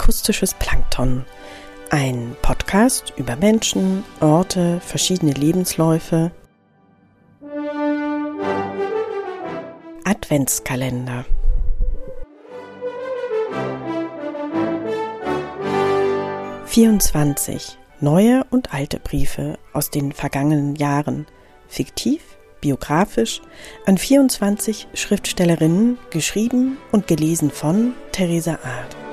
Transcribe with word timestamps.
Akustisches 0.00 0.54
Plankton. 0.54 1.24
Ein 1.90 2.36
Podcast 2.40 3.12
über 3.16 3.34
Menschen, 3.34 4.04
Orte, 4.20 4.80
verschiedene 4.80 5.32
Lebensläufe. 5.32 6.30
Adventskalender. 10.04 11.24
Vierundzwanzig 16.66 17.76
neue 18.00 18.44
und 18.50 18.72
alte 18.72 19.00
Briefe 19.00 19.58
aus 19.72 19.90
den 19.90 20.12
vergangenen 20.12 20.76
Jahren, 20.76 21.26
fiktiv, 21.66 22.22
biografisch, 22.60 23.42
an 23.84 23.98
24 23.98 24.86
Schriftstellerinnen, 24.94 25.98
geschrieben 26.10 26.78
und 26.92 27.08
gelesen 27.08 27.50
von 27.50 27.94
Theresa 28.12 28.60
Art. 28.62 29.07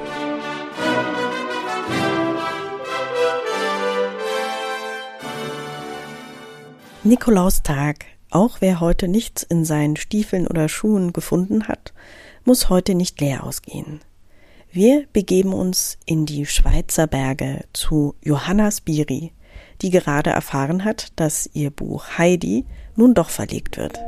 Nikolaustag. 7.05 8.05
Auch 8.31 8.61
wer 8.61 8.79
heute 8.79 9.07
nichts 9.07 9.43
in 9.43 9.63
seinen 9.63 9.95
Stiefeln 9.95 10.47
oder 10.47 10.67
Schuhen 10.67 11.13
gefunden 11.13 11.67
hat, 11.67 11.93
muss 12.45 12.69
heute 12.69 12.95
nicht 12.95 13.21
leer 13.21 13.43
ausgehen. 13.43 13.99
Wir 14.71 15.05
begeben 15.13 15.53
uns 15.53 15.99
in 16.07 16.25
die 16.25 16.47
Schweizer 16.47 17.05
Berge 17.05 17.65
zu 17.73 18.15
Johanna 18.23 18.71
Spiri, 18.71 19.33
die 19.83 19.91
gerade 19.91 20.31
erfahren 20.31 20.83
hat, 20.83 21.09
dass 21.15 21.47
ihr 21.53 21.69
Buch 21.69 22.17
Heidi 22.17 22.65
nun 22.95 23.13
doch 23.13 23.29
verlegt 23.29 23.77
wird. 23.77 23.99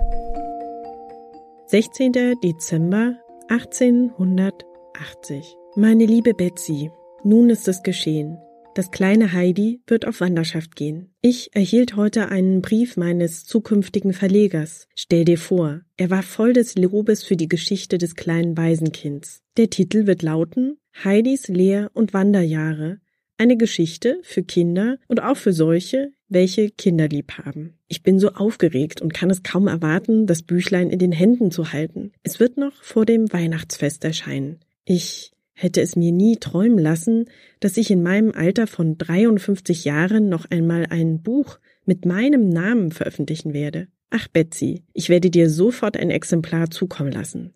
16. 1.68 2.14
Dezember 2.44 3.14
1880. 3.50 5.56
Meine 5.75 6.06
liebe 6.06 6.34
Betsy, 6.34 6.90
nun 7.23 7.52
ist 7.52 7.68
es 7.68 7.84
geschehen. 7.84 8.40
Das 8.78 8.92
kleine 8.92 9.33
Heidi 9.33 9.81
wird 9.88 10.06
auf 10.06 10.22
Wanderschaft 10.22 10.75
gehen. 10.75 11.09
Ich 11.23 11.50
erhielt 11.56 11.95
heute 11.95 12.30
einen 12.30 12.61
Brief 12.61 12.95
meines 12.95 13.44
zukünftigen 13.44 14.14
Verlegers. 14.14 14.88
Stell 14.94 15.25
dir 15.25 15.39
vor, 15.39 15.81
er 15.97 16.11
war 16.11 16.22
voll 16.22 16.53
des 16.53 16.75
Lobes 16.75 17.23
für 17.23 17.36
die 17.36 17.47
Geschichte 17.47 17.97
des 17.97 18.14
kleinen 18.14 18.56
Waisenkinds. 18.56 19.42
Der 19.58 19.72
Titel 19.72 20.06
wird 20.06 20.22
lauten 20.22 20.78
Heidis 21.03 21.47
Lehr- 21.47 21.89
und 21.95 22.14
Wanderjahre. 22.14 23.00
Eine 23.39 23.58
Geschichte 23.58 24.19
für 24.22 24.44
Kinder 24.44 25.00
und 25.08 25.23
auch 25.23 25.38
für 25.38 25.53
solche, 25.53 26.12
welche 26.30 26.69
Kinder 26.69 27.08
lieb 27.08 27.31
haben. 27.31 27.80
Ich 27.88 28.03
bin 28.03 28.19
so 28.19 28.34
aufgeregt 28.34 29.02
und 29.02 29.12
kann 29.12 29.31
es 29.31 29.41
kaum 29.41 29.67
erwarten, 29.67 30.28
das 30.28 30.44
Büchlein 30.44 30.91
in 30.91 31.00
den 31.00 31.12
Händen 31.12 31.50
zu 31.50 31.73
halten. 31.73 32.12
Es 32.22 32.39
wird 32.39 32.58
noch 32.58 32.84
vor 32.84 33.08
dem 33.08 33.34
Weihnachtsfest 33.34 34.06
erscheinen. 34.06 34.59
Ich 34.86 35.31
hätte 35.59 35.81
es 35.81 35.95
mir 35.95 36.11
nie 36.11 36.38
träumen 36.38 36.77
lassen, 36.77 37.25
dass 37.59 37.77
ich 37.77 37.89
in 37.89 38.03
meinem 38.03 38.31
Alter 38.31 38.67
von 38.67 38.97
53 38.97 39.86
Jahren 39.86 40.30
noch 40.30 40.45
einmal 40.52 40.86
ein 40.91 41.23
Buch 41.23 41.58
mit 41.83 42.05
meinem 42.05 42.47
Namen 42.50 42.91
veröffentlichen 42.91 43.53
werde. 43.53 43.88
Ach, 44.11 44.28
Betsy, 44.28 44.83
ich 44.94 45.09
werde 45.09 45.31
dir 45.31 45.50
sofort 45.50 45.97
ein 45.97 46.11
Exemplar 46.11 46.69
zukommen 46.69 47.11
lassen. 47.11 47.55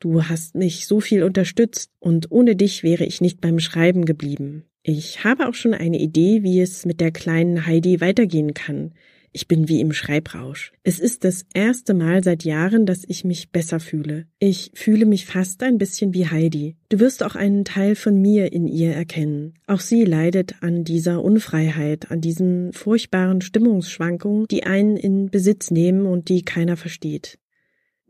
Du 0.00 0.24
hast 0.24 0.56
mich 0.56 0.88
so 0.88 1.00
viel 1.00 1.22
unterstützt 1.22 1.92
und 2.00 2.30
ohne 2.32 2.56
dich 2.56 2.82
wäre 2.82 3.04
ich 3.04 3.20
nicht 3.20 3.40
beim 3.40 3.60
Schreiben 3.60 4.04
geblieben. 4.04 4.64
Ich 4.82 5.22
habe 5.22 5.48
auch 5.48 5.54
schon 5.54 5.74
eine 5.74 6.00
Idee, 6.00 6.42
wie 6.42 6.60
es 6.60 6.86
mit 6.86 7.00
der 7.00 7.12
kleinen 7.12 7.66
Heidi 7.66 8.00
weitergehen 8.00 8.52
kann. 8.52 8.94
Ich 9.32 9.48
bin 9.48 9.68
wie 9.68 9.80
im 9.80 9.92
Schreibrausch. 9.92 10.72
Es 10.82 10.98
ist 10.98 11.24
das 11.24 11.44
erste 11.54 11.94
Mal 11.94 12.24
seit 12.24 12.44
Jahren, 12.44 12.86
dass 12.86 13.04
ich 13.06 13.24
mich 13.24 13.50
besser 13.50 13.80
fühle. 13.80 14.26
Ich 14.38 14.70
fühle 14.74 15.06
mich 15.06 15.26
fast 15.26 15.62
ein 15.62 15.78
bisschen 15.78 16.14
wie 16.14 16.26
Heidi. 16.26 16.76
Du 16.88 17.00
wirst 17.00 17.22
auch 17.22 17.34
einen 17.34 17.64
Teil 17.64 17.94
von 17.94 18.20
mir 18.20 18.52
in 18.52 18.66
ihr 18.66 18.92
erkennen. 18.92 19.54
Auch 19.66 19.80
sie 19.80 20.04
leidet 20.04 20.62
an 20.62 20.84
dieser 20.84 21.22
Unfreiheit, 21.22 22.10
an 22.10 22.20
diesen 22.20 22.72
furchtbaren 22.72 23.40
Stimmungsschwankungen, 23.40 24.46
die 24.50 24.64
einen 24.64 24.96
in 24.96 25.30
Besitz 25.30 25.70
nehmen 25.70 26.06
und 26.06 26.28
die 26.28 26.42
keiner 26.42 26.76
versteht. 26.76 27.38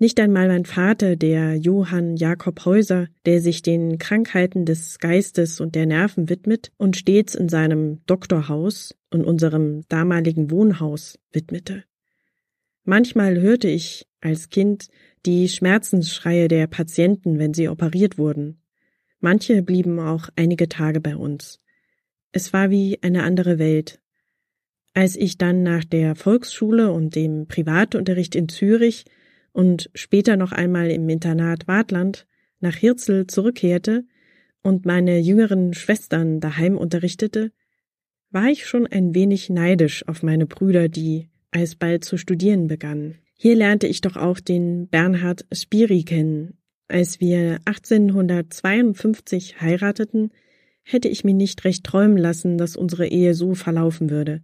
Nicht 0.00 0.20
einmal 0.20 0.46
mein 0.46 0.64
Vater, 0.64 1.16
der 1.16 1.56
Johann 1.56 2.16
Jakob 2.16 2.64
Häuser, 2.64 3.08
der 3.26 3.40
sich 3.40 3.62
den 3.62 3.98
Krankheiten 3.98 4.64
des 4.64 5.00
Geistes 5.00 5.60
und 5.60 5.74
der 5.74 5.86
Nerven 5.86 6.28
widmet 6.28 6.70
und 6.76 6.96
stets 6.96 7.34
in 7.34 7.48
seinem 7.48 8.00
Doktorhaus 8.06 8.94
und 9.10 9.24
unserem 9.24 9.82
damaligen 9.88 10.52
Wohnhaus 10.52 11.18
widmete. 11.32 11.82
Manchmal 12.84 13.40
hörte 13.40 13.68
ich 13.68 14.06
als 14.20 14.50
Kind 14.50 14.86
die 15.26 15.48
Schmerzensschreie 15.48 16.46
der 16.46 16.68
Patienten, 16.68 17.40
wenn 17.40 17.52
sie 17.52 17.68
operiert 17.68 18.18
wurden. 18.18 18.62
Manche 19.18 19.62
blieben 19.62 19.98
auch 19.98 20.28
einige 20.36 20.68
Tage 20.68 21.00
bei 21.00 21.16
uns. 21.16 21.60
Es 22.30 22.52
war 22.52 22.70
wie 22.70 23.02
eine 23.02 23.24
andere 23.24 23.58
Welt. 23.58 24.00
Als 24.94 25.16
ich 25.16 25.38
dann 25.38 25.64
nach 25.64 25.84
der 25.84 26.14
Volksschule 26.14 26.92
und 26.92 27.16
dem 27.16 27.48
Privatunterricht 27.48 28.36
in 28.36 28.48
Zürich 28.48 29.04
und 29.52 29.90
später 29.94 30.36
noch 30.36 30.52
einmal 30.52 30.90
im 30.90 31.08
Internat 31.08 31.66
Wartland 31.66 32.26
nach 32.60 32.76
Hirzel 32.76 33.26
zurückkehrte 33.26 34.04
und 34.62 34.86
meine 34.86 35.18
jüngeren 35.18 35.74
Schwestern 35.74 36.40
daheim 36.40 36.76
unterrichtete, 36.76 37.52
war 38.30 38.46
ich 38.46 38.66
schon 38.66 38.86
ein 38.86 39.14
wenig 39.14 39.48
neidisch 39.48 40.06
auf 40.06 40.22
meine 40.22 40.46
Brüder, 40.46 40.88
die 40.88 41.28
alsbald 41.50 42.04
zu 42.04 42.18
studieren 42.18 42.66
begannen. 42.66 43.16
Hier 43.34 43.54
lernte 43.54 43.86
ich 43.86 44.00
doch 44.00 44.16
auch 44.16 44.40
den 44.40 44.88
Bernhard 44.88 45.46
Spiri 45.52 46.02
kennen. 46.02 46.58
Als 46.88 47.20
wir 47.20 47.60
1852 47.64 49.60
heirateten, 49.60 50.32
hätte 50.82 51.08
ich 51.08 51.22
mir 51.24 51.34
nicht 51.34 51.64
recht 51.64 51.84
träumen 51.84 52.16
lassen, 52.18 52.58
dass 52.58 52.76
unsere 52.76 53.06
Ehe 53.06 53.34
so 53.34 53.54
verlaufen 53.54 54.10
würde. 54.10 54.42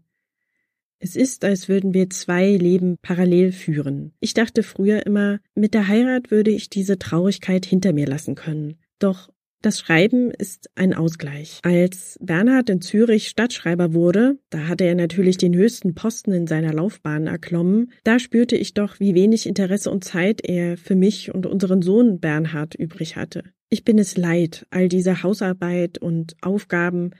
Es 0.98 1.16
ist, 1.16 1.44
als 1.44 1.68
würden 1.68 1.92
wir 1.92 2.08
zwei 2.10 2.56
Leben 2.56 2.96
parallel 3.02 3.52
führen. 3.52 4.12
Ich 4.20 4.34
dachte 4.34 4.62
früher 4.62 5.04
immer, 5.06 5.40
mit 5.54 5.74
der 5.74 5.88
Heirat 5.88 6.30
würde 6.30 6.50
ich 6.50 6.70
diese 6.70 6.98
Traurigkeit 6.98 7.66
hinter 7.66 7.92
mir 7.92 8.06
lassen 8.06 8.34
können. 8.34 8.76
Doch 8.98 9.28
das 9.64 9.80
Schreiben 9.80 10.30
ist 10.30 10.68
ein 10.74 10.92
Ausgleich. 10.92 11.58
Als 11.62 12.18
Bernhard 12.20 12.68
in 12.68 12.82
Zürich 12.82 13.28
Stadtschreiber 13.28 13.94
wurde, 13.94 14.38
da 14.50 14.68
hatte 14.68 14.84
er 14.84 14.94
natürlich 14.94 15.38
den 15.38 15.54
höchsten 15.54 15.94
Posten 15.94 16.32
in 16.32 16.46
seiner 16.46 16.74
Laufbahn 16.74 17.26
erklommen, 17.26 17.90
da 18.04 18.18
spürte 18.18 18.56
ich 18.56 18.74
doch, 18.74 19.00
wie 19.00 19.14
wenig 19.14 19.46
Interesse 19.46 19.90
und 19.90 20.04
Zeit 20.04 20.42
er 20.44 20.76
für 20.76 20.96
mich 20.96 21.34
und 21.34 21.46
unseren 21.46 21.80
Sohn 21.80 22.20
Bernhard 22.20 22.74
übrig 22.74 23.16
hatte. 23.16 23.42
Ich 23.70 23.86
bin 23.86 23.98
es 23.98 24.18
leid, 24.18 24.66
all 24.68 24.90
diese 24.90 25.22
Hausarbeit 25.22 25.96
und 25.96 26.36
Aufgaben 26.42 27.12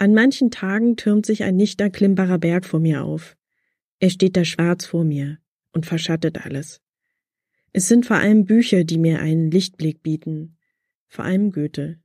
an 0.00 0.14
manchen 0.14 0.50
Tagen 0.50 0.96
türmt 0.96 1.26
sich 1.26 1.44
ein 1.44 1.56
nicht 1.56 1.78
erklimmbarer 1.78 2.38
Berg 2.38 2.64
vor 2.64 2.80
mir 2.80 3.04
auf. 3.04 3.36
Er 3.98 4.08
steht 4.08 4.34
da 4.34 4.46
schwarz 4.46 4.86
vor 4.86 5.04
mir 5.04 5.36
und 5.72 5.84
verschattet 5.84 6.42
alles. 6.42 6.80
Es 7.74 7.86
sind 7.86 8.06
vor 8.06 8.16
allem 8.16 8.46
Bücher, 8.46 8.84
die 8.84 8.96
mir 8.96 9.20
einen 9.20 9.50
Lichtblick 9.50 10.02
bieten, 10.02 10.56
vor 11.06 11.26
allem 11.26 11.52
Goethe. 11.52 11.98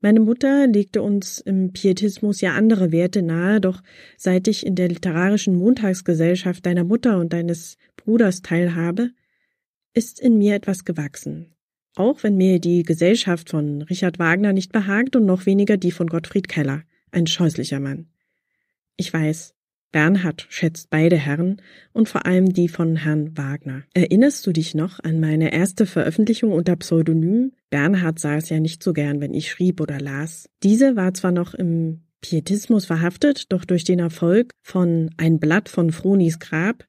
Meine 0.00 0.18
Mutter 0.18 0.66
legte 0.66 1.00
uns 1.00 1.38
im 1.38 1.72
Pietismus 1.72 2.40
ja 2.40 2.54
andere 2.54 2.90
Werte 2.90 3.22
nahe, 3.22 3.60
doch 3.60 3.80
seit 4.16 4.48
ich 4.48 4.66
in 4.66 4.74
der 4.74 4.88
literarischen 4.88 5.54
Montagsgesellschaft 5.54 6.66
deiner 6.66 6.84
Mutter 6.84 7.20
und 7.20 7.32
deines 7.32 7.76
Bruders 7.94 8.42
teilhabe, 8.42 9.12
ist 9.94 10.18
in 10.18 10.36
mir 10.36 10.56
etwas 10.56 10.84
gewachsen. 10.84 11.54
Auch 11.94 12.24
wenn 12.24 12.36
mir 12.36 12.58
die 12.58 12.82
Gesellschaft 12.82 13.50
von 13.50 13.82
Richard 13.82 14.18
Wagner 14.18 14.52
nicht 14.52 14.72
behagt 14.72 15.14
und 15.14 15.26
noch 15.26 15.46
weniger 15.46 15.76
die 15.76 15.92
von 15.92 16.08
Gottfried 16.08 16.48
Keller. 16.48 16.82
Ein 17.10 17.26
scheußlicher 17.26 17.80
Mann. 17.80 18.08
Ich 18.96 19.12
weiß, 19.12 19.54
Bernhard 19.90 20.46
schätzt 20.50 20.90
beide 20.90 21.16
Herren 21.16 21.62
und 21.92 22.08
vor 22.08 22.26
allem 22.26 22.52
die 22.52 22.68
von 22.68 22.96
Herrn 22.96 23.36
Wagner. 23.38 23.84
Erinnerst 23.94 24.46
du 24.46 24.52
dich 24.52 24.74
noch 24.74 25.00
an 25.00 25.18
meine 25.18 25.52
erste 25.52 25.86
Veröffentlichung 25.86 26.52
unter 26.52 26.76
Pseudonym? 26.76 27.52
Bernhard 27.70 28.18
sah 28.18 28.36
es 28.36 28.50
ja 28.50 28.60
nicht 28.60 28.82
so 28.82 28.92
gern, 28.92 29.20
wenn 29.20 29.32
ich 29.32 29.50
schrieb 29.50 29.80
oder 29.80 29.98
las. 29.98 30.48
Diese 30.62 30.96
war 30.96 31.14
zwar 31.14 31.32
noch 31.32 31.54
im 31.54 32.02
Pietismus 32.20 32.84
verhaftet, 32.84 33.52
doch 33.52 33.64
durch 33.64 33.84
den 33.84 33.98
Erfolg 33.98 34.52
von 34.60 35.10
Ein 35.16 35.38
Blatt 35.38 35.68
von 35.68 35.92
Fronis 35.92 36.38
Grab, 36.38 36.84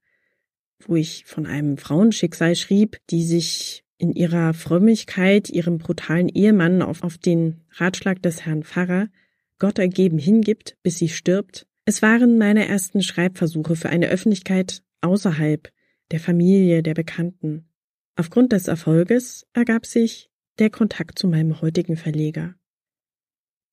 wo 0.86 0.95
ich 0.95 1.24
von 1.25 1.45
einem 1.45 1.77
Frauenschicksal 1.77 2.56
schrieb, 2.56 2.98
die 3.10 3.24
sich 3.24 3.83
in 3.98 4.12
ihrer 4.13 4.54
Frömmigkeit 4.54 5.50
ihrem 5.50 5.77
brutalen 5.77 6.30
Ehemann 6.30 6.81
auf, 6.81 7.04
auf 7.04 7.18
den 7.18 7.62
Ratschlag 7.77 8.21
des 8.21 8.45
Herrn 8.45 8.63
Pfarrer 8.63 9.10
Gott 9.59 9.79
ergeben 9.79 10.17
hingibt, 10.17 10.77
bis 10.83 10.97
sie 10.97 11.09
stirbt. 11.09 11.67
Es 11.85 12.01
waren 12.01 12.38
meine 12.38 12.67
ersten 12.67 13.01
Schreibversuche 13.01 13.75
für 13.75 13.89
eine 13.89 14.07
Öffentlichkeit 14.07 14.83
außerhalb 15.01 15.71
der 16.11 16.19
Familie, 16.19 16.81
der 16.81 16.94
Bekannten. 16.94 17.69
Aufgrund 18.15 18.51
des 18.51 18.67
Erfolges 18.67 19.45
ergab 19.53 19.85
sich 19.85 20.29
der 20.57 20.69
Kontakt 20.69 21.19
zu 21.19 21.27
meinem 21.27 21.61
heutigen 21.61 21.95
Verleger. 21.95 22.56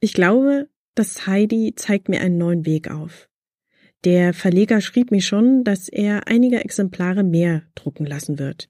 Ich 0.00 0.12
glaube, 0.12 0.68
das 0.94 1.26
Heidi 1.26 1.74
zeigt 1.74 2.08
mir 2.08 2.20
einen 2.20 2.38
neuen 2.38 2.66
Weg 2.66 2.90
auf. 2.90 3.28
Der 4.04 4.34
Verleger 4.34 4.80
schrieb 4.80 5.10
mir 5.10 5.22
schon, 5.22 5.64
dass 5.64 5.88
er 5.88 6.28
einige 6.28 6.62
Exemplare 6.64 7.24
mehr 7.24 7.62
drucken 7.74 8.06
lassen 8.06 8.38
wird 8.38 8.68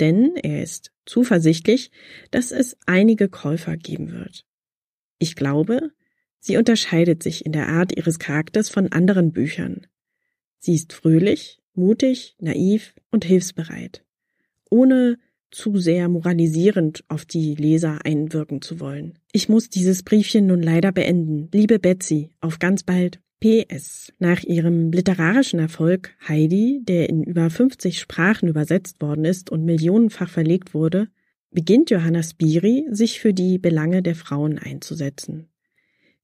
denn 0.00 0.36
er 0.36 0.62
ist 0.62 0.92
zuversichtlich, 1.06 1.90
dass 2.30 2.50
es 2.50 2.76
einige 2.86 3.28
Käufer 3.28 3.76
geben 3.76 4.12
wird. 4.12 4.44
Ich 5.18 5.36
glaube, 5.36 5.92
sie 6.44 6.58
unterscheidet 6.58 7.22
sich 7.22 7.46
in 7.46 7.52
der 7.52 7.68
Art 7.68 7.96
ihres 7.96 8.18
Charakters 8.18 8.68
von 8.68 8.92
anderen 8.92 9.32
Büchern. 9.32 9.86
Sie 10.58 10.74
ist 10.74 10.92
fröhlich, 10.92 11.62
mutig, 11.74 12.36
naiv 12.38 12.94
und 13.10 13.24
hilfsbereit, 13.24 14.04
ohne 14.70 15.18
zu 15.50 15.78
sehr 15.78 16.08
moralisierend 16.08 17.04
auf 17.08 17.24
die 17.24 17.54
Leser 17.54 18.04
einwirken 18.04 18.60
zu 18.60 18.78
wollen. 18.78 19.18
Ich 19.32 19.48
muss 19.48 19.70
dieses 19.70 20.02
Briefchen 20.02 20.46
nun 20.46 20.62
leider 20.62 20.92
beenden. 20.92 21.48
Liebe 21.52 21.78
Betsy, 21.78 22.30
auf 22.40 22.58
ganz 22.58 22.82
bald. 22.82 23.20
PS. 23.40 24.12
Nach 24.18 24.42
ihrem 24.42 24.90
literarischen 24.90 25.60
Erfolg 25.60 26.16
Heidi, 26.26 26.80
der 26.82 27.10
in 27.10 27.22
über 27.22 27.50
50 27.50 27.98
Sprachen 27.98 28.48
übersetzt 28.48 29.02
worden 29.02 29.26
ist 29.26 29.50
und 29.50 29.64
millionenfach 29.64 30.30
verlegt 30.30 30.72
wurde, 30.72 31.08
beginnt 31.50 31.90
Johanna 31.90 32.22
Spiri, 32.22 32.86
sich 32.90 33.20
für 33.20 33.34
die 33.34 33.58
Belange 33.58 34.02
der 34.02 34.14
Frauen 34.14 34.58
einzusetzen. 34.58 35.50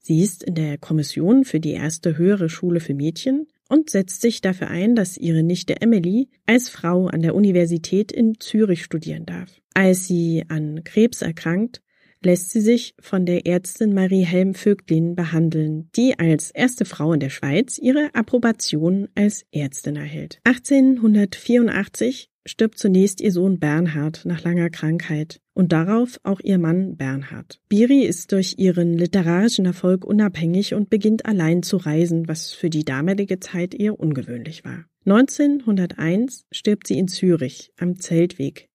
Sie 0.02 0.22
ist 0.22 0.42
in 0.42 0.54
der 0.54 0.78
Kommission 0.78 1.44
für 1.44 1.60
die 1.60 1.72
erste 1.72 2.16
höhere 2.16 2.48
Schule 2.48 2.80
für 2.80 2.94
Mädchen 2.94 3.46
und 3.68 3.90
setzt 3.90 4.22
sich 4.22 4.40
dafür 4.40 4.68
ein, 4.68 4.96
dass 4.96 5.18
ihre 5.18 5.42
Nichte 5.42 5.80
Emily 5.80 6.28
als 6.46 6.70
Frau 6.70 7.06
an 7.06 7.20
der 7.22 7.34
Universität 7.34 8.10
in 8.10 8.40
Zürich 8.40 8.82
studieren 8.82 9.26
darf. 9.26 9.60
Als 9.74 10.06
sie 10.06 10.44
an 10.48 10.82
Krebs 10.84 11.22
erkrankt, 11.22 11.82
lässt 12.24 12.50
sie 12.50 12.60
sich 12.60 12.94
von 13.00 13.26
der 13.26 13.46
Ärztin 13.46 13.94
Marie 13.94 14.24
Helm 14.24 14.54
Vögtlin 14.54 15.14
behandeln, 15.14 15.88
die 15.96 16.18
als 16.18 16.50
erste 16.50 16.84
Frau 16.84 17.12
in 17.12 17.20
der 17.20 17.30
Schweiz 17.30 17.78
ihre 17.78 18.14
Approbation 18.14 19.08
als 19.14 19.44
Ärztin 19.52 19.96
erhält. 19.96 20.40
1884 20.44 22.30
stirbt 22.46 22.78
zunächst 22.78 23.20
ihr 23.20 23.32
Sohn 23.32 23.58
Bernhard 23.58 24.24
nach 24.24 24.42
langer 24.42 24.70
Krankheit 24.70 25.40
und 25.54 25.72
darauf 25.72 26.18
auch 26.22 26.40
ihr 26.40 26.58
Mann 26.58 26.96
Bernhard. 26.96 27.60
Biri 27.68 28.02
ist 28.02 28.32
durch 28.32 28.54
ihren 28.58 28.94
literarischen 28.94 29.66
Erfolg 29.66 30.04
unabhängig 30.04 30.74
und 30.74 30.90
beginnt 30.90 31.26
allein 31.26 31.62
zu 31.62 31.76
reisen, 31.76 32.28
was 32.28 32.52
für 32.52 32.70
die 32.70 32.84
damalige 32.84 33.40
Zeit 33.40 33.74
eher 33.74 33.98
ungewöhnlich 33.98 34.64
war. 34.64 34.84
1901 35.06 36.46
stirbt 36.50 36.86
sie 36.86 36.98
in 36.98 37.08
Zürich 37.08 37.72
am 37.78 37.98
Zeltweg 37.98 38.69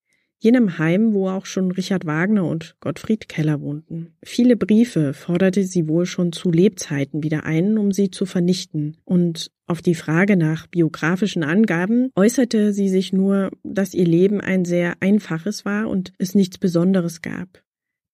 jenem 0.46 0.78
Heim, 0.78 1.14
wo 1.14 1.28
auch 1.28 1.48
schon 1.48 1.72
Richard 1.72 2.06
Wagner 2.06 2.46
und 2.46 2.76
Gottfried 2.80 3.28
Keller 3.28 3.62
wohnten. 3.62 4.14
Viele 4.24 4.56
Briefe 4.56 5.14
forderte 5.14 5.64
sie 5.64 5.88
wohl 5.88 6.06
schon 6.06 6.32
zu 6.32 6.52
Lebzeiten 6.52 7.24
wieder 7.24 7.46
ein, 7.46 7.80
um 7.80 7.92
sie 7.92 8.12
zu 8.12 8.28
vernichten, 8.28 8.96
und 9.04 9.52
auf 9.68 9.82
die 9.82 9.96
Frage 9.96 10.38
nach 10.38 10.68
biografischen 10.68 11.44
Angaben 11.44 12.12
äußerte 12.16 12.72
sie 12.72 12.88
sich 12.88 13.12
nur, 13.12 13.50
dass 13.64 13.96
ihr 13.96 14.06
Leben 14.06 14.40
ein 14.40 14.64
sehr 14.64 14.94
einfaches 15.00 15.66
war 15.66 15.90
und 15.90 16.14
es 16.20 16.36
nichts 16.36 16.60
Besonderes 16.60 17.24
gab. 17.24 17.64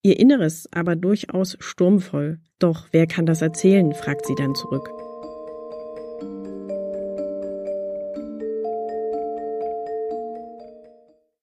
Ihr 0.02 0.18
Inneres 0.18 0.66
aber 0.72 0.96
durchaus 0.96 1.58
sturmvoll. 1.60 2.40
Doch 2.58 2.88
wer 2.92 3.06
kann 3.06 3.26
das 3.26 3.42
erzählen? 3.42 3.92
fragt 3.92 4.24
sie 4.26 4.34
dann 4.34 4.54
zurück. 4.54 5.01